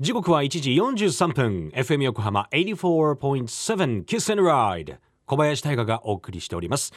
[0.00, 1.72] 時刻は1時43分。
[1.74, 6.92] FM 横浜84.7 Kiss and Ride 小林大賀がお送りしております。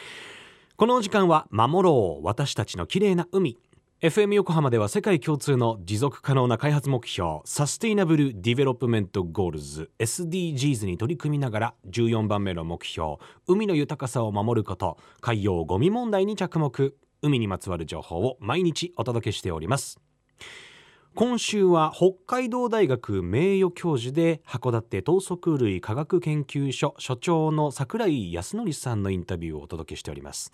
[0.76, 2.24] この時間は守ろう。
[2.24, 3.58] 私たちの綺麗な海。
[4.04, 13.16] FM 横浜では世界共通の持続可能な開発目標 Sustainable Development Goals SDGs に取り組みながら14番目の目標
[13.48, 16.94] 海の豊かさを守ること海洋ゴミ問題に着目。
[17.24, 20.00] 海にまつわる情報を毎日お届けしております。
[21.14, 30.54] 今週は北海道大学名誉教授で函館等速類科学研究所所長の櫻井康則さんのインタビューをお届けしております。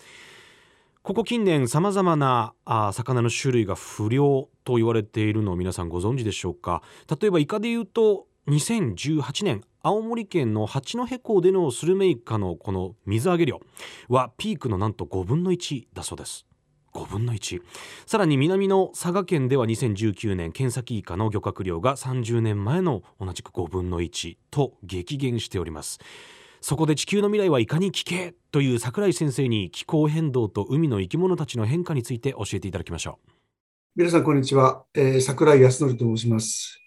[1.04, 6.82] ここ近年さまざまなあ魚の種類が不良と言われているのを皆さんご存知でしょうか？
[7.22, 13.62] 例えばイカで言うと2018年青森県の八戸港でのスルメイカのこの水揚げ量
[14.10, 16.48] はピークのなんと5分の1だそうです。
[17.08, 17.62] 分の1
[18.06, 26.00] さらに南の佐賀県では2019年ケンサキイカの漁獲量が30年前の同じく5分の1と激減しております
[26.62, 33.32] そこで地球の未来はいかに聞けという桜井先生に気候変動と海の生き物たちの変化について教えていただきましょう。
[33.96, 34.84] 皆さん、こんにちは。
[34.94, 36.80] えー、桜井康則と申します。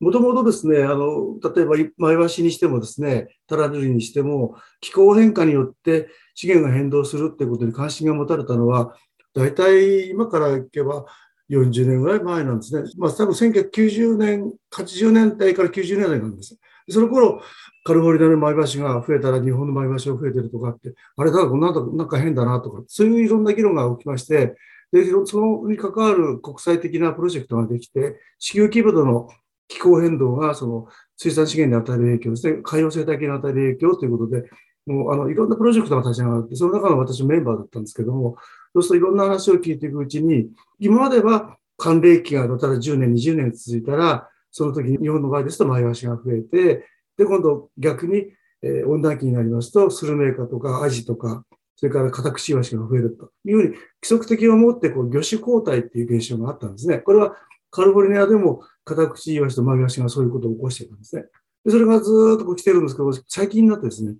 [0.00, 8.94] もともとですね、あの、例えば、前橋にしてもですね、タラルリにしても、気候変化によって資源が変動するっていうことに関心が持たれたのは、
[9.34, 11.06] 大体今からいけば
[11.50, 12.88] 40年ぐらい前なんですね。
[12.96, 16.56] まあ、多分1990年、80年代から90年代なんです。
[16.88, 17.42] その頃、
[17.84, 24.56] カリフォルニアのマイワシが増えたら日本のマイワシが増えてるとかって、あれだ、なんかなんか変だなとか、そういういろんな議論が起きまして、
[24.92, 29.28] で、そのに関わる国際的なプロジェクトができて、地球規模での
[29.68, 34.48] 気候変動がその水産資源に与える影響ですね、海洋生態系に与える影響ということで、
[34.86, 38.36] もうあのいろんなプロジェクトが立ち上がって、その中の私メンバーだったんですけども、
[38.74, 40.48] そうするといろんな話を聞いていくうちに、
[40.80, 46.86] 今までは寒冷期が例えば10年、20年続いたら、その時に日本の場合ですとマイワシが増えて、
[47.16, 51.44] で、今度逆に、えー、温暖期になりますと、スルメイカとかアジとか、
[51.76, 56.98] それからカタクチイワシが増えるというふうに、規則的を持ってこう魚種交代っていう現象があったんですね。
[56.98, 57.36] これは
[57.70, 61.24] カリフォルニアでもカタクチイワシとマギワシがそういうことを起こしているんですね。
[61.64, 64.14] でそれがずっとこう来てるんですけど、最近になってですね、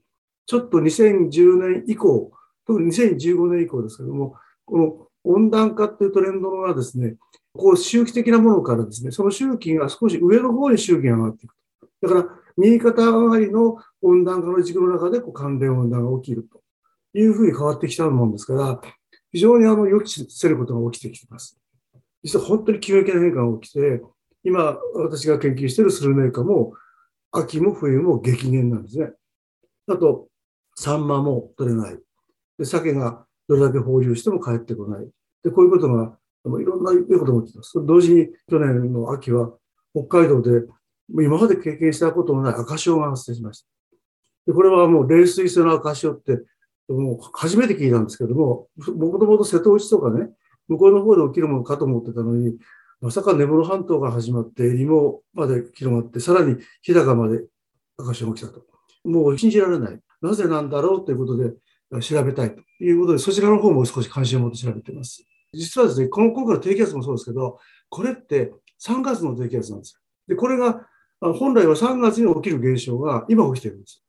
[0.47, 2.33] ちょっと2010年以降、
[2.67, 7.17] 特に2015年以降ですけども、この温暖化っていうトレンドがですね、
[7.53, 11.55] こう周期的なものからですね、その周期が少し上の方に周期が上がっていく。
[12.03, 12.27] だから、
[12.57, 16.61] 右肩上がりの温暖化の軸の中でこう寒冷温暖が起きると
[17.19, 18.81] いうふうに変わってきたもんですから、
[19.33, 21.59] 非常にあの予期せることが起きてきています。
[22.23, 24.03] 実は本当に急激な変化が起きて、
[24.45, 26.75] 今私が研究しているスルメイカも
[27.33, 29.11] 秋も冬も激減なんですね。
[29.89, 30.29] あと、
[30.77, 31.99] サンマも取れない。
[32.59, 35.09] で、鮭がどれだけ放流しても帰ってこない。
[35.43, 36.17] で、こういうことが、
[36.61, 37.73] いろんな良いことが起きています。
[37.87, 39.53] 同時に去年の秋は
[39.95, 40.67] 北海道で
[41.09, 43.69] 今まで経験したことのない赤潮が発生しました。
[44.47, 46.43] でこれはもう冷水性の赤潮って、
[46.89, 50.31] もう初めて聞いたんですけども、もともと瀬戸内とかね、
[50.69, 52.59] 向こうの方で起きるものかと思ってたのに、
[53.01, 57.45] まさか根室半島が始まって、リモまで広まって、さらに日高まで
[57.99, 58.65] 赤潮が来たと。
[59.05, 60.01] もう信じられない。
[60.21, 61.53] なぜなんだろうということで
[62.01, 65.25] 調べたいということで、そちらの方も少し関心を持って調べています。
[65.53, 67.59] 実はですね、この今回の低気圧もそうですけど、
[67.89, 68.53] これって
[68.83, 70.01] 3月の低気圧なんですよ。
[70.29, 70.87] で、これが
[71.21, 74.03] 本来は3月に起きる現象が今起きてるんです。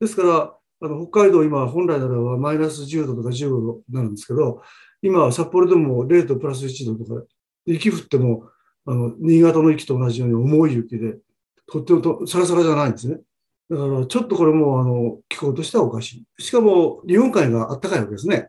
[0.00, 4.62] ですから、あの北海道、今、本来ならばマイナス10度とか15度になるんですけど、
[5.02, 7.22] 今、は札幌でも0度プラス1度とか、
[7.66, 8.48] 雪降っても、
[8.86, 11.16] あの新潟の雪と同じように重い雪で、
[11.66, 13.20] とってもとサラサラじゃないんですね。
[13.70, 16.42] だから、ちょっとこれもあの気候としてはおかしい。
[16.42, 18.48] しかも、日本海があったかいわけですね。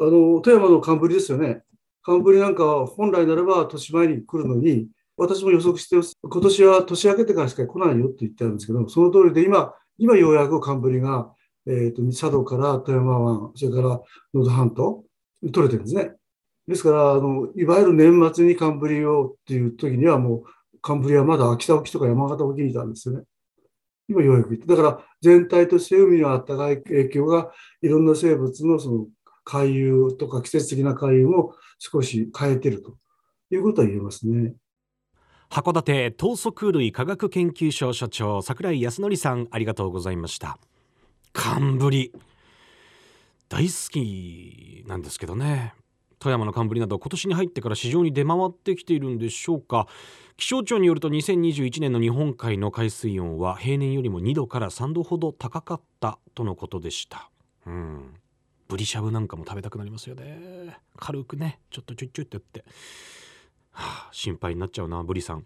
[0.00, 1.62] あの富山の寒ぶりですよね。
[2.02, 11.30] 寒ぶりなんかは本来ならば年前に来るのに、私も予測して今年は年明けてからしか来ないよって言ってあるんですけど、その通りで今、今ようやく寒ぶりが、
[11.66, 14.00] えーと、佐渡から富山湾、それから能
[14.32, 15.04] 登半島、
[15.52, 16.12] 取れてるんですね。
[16.66, 20.42] ですから、あのいわゆる年末に寒ぶりをっていう時にはもう、
[20.82, 23.24] 寒ぶりはまだ秋田沖とか山形沖にいたんですよね。
[24.10, 24.66] 今ようやく行って。
[24.66, 29.06] だから全体として海の暖かい影響がいろんな生物のその
[29.44, 32.96] 海流とか季節的な海流を少し変えてると
[33.50, 34.54] いうことは言えますね。
[35.48, 40.58] 函館等速類科学研究所所長櫻井康則さんありがとうございました
[41.34, 42.12] 寒ぶり
[43.48, 45.74] 大好きなんですけどね
[46.20, 49.88] 富山の寒ブリなど今年に入ってから市場に出回ってきているんでしょうか。
[50.36, 57.30] 気象庁によると2021年の日本海の海水温は平年よりも2度から3度ほど高かったとのことでした。
[57.66, 58.14] うん。
[58.68, 60.78] ブリシャブなんかも食べたくなりますよね。
[60.96, 62.64] 軽くねちょっとチュッチュってやって。
[63.72, 65.44] はあ、心配になっちゃうなブリさん。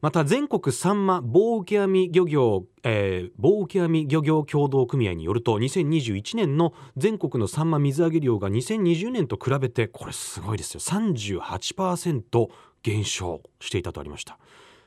[0.00, 10.80] また全国サンマ棒受け網漁業、えー、棒受け網漁業協同組合によると2021年の全国のサンマ水揚げ量が2020年と比べてこれすごいですよ。
[10.80, 12.48] 38%
[12.82, 14.38] 減少していたとありました。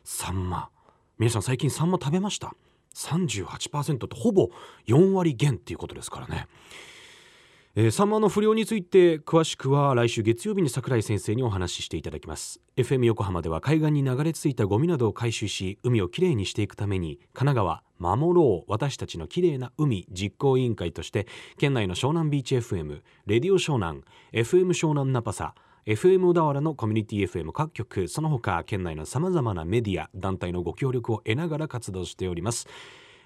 [0.03, 0.69] サンマ。
[1.19, 2.55] 皆さん最近サンマ食べました
[2.95, 4.49] ？38%とほぼ
[4.87, 6.47] 4割減っていうことですからね。
[7.75, 12.61] えー、サンマの不良について詳しくは来週月曜日に桜井先生にお話ししていただきます。
[12.77, 21.25] FM 横浜では海岸に流れ着いたゴミなどを回収し海をきれいにしていくために神奈川守ろう私たちのきれいな海実行委員会として
[21.57, 24.03] 県内の湘南ビーチ FM レディオ湘南
[24.33, 25.55] FM 湘南ナパサ
[25.87, 32.67] FM 小田原のコミュニティ FM 各局その他県内のさまざまなメディア団体のご協力を得ながら活動しております。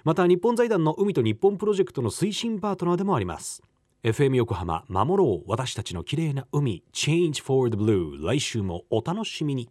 [0.06, 3.62] また日本財団の海と日本プロジェクトの推進パートナーでもあります。
[4.04, 5.50] FM 横浜守ろう。
[5.50, 6.84] 私たちの綺麗な海。
[6.94, 9.70] Change for the Blue 来週もお楽しみに。